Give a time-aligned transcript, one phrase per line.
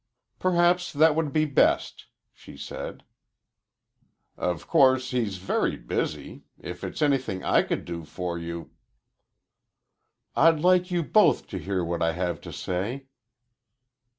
[0.39, 3.03] "Perhaps that would be best," she said.
[4.35, 6.43] "Of course he's very busy.
[6.59, 8.71] If it's anything I could do for you"
[10.35, 13.09] "I'd like you both to hear what I have to say."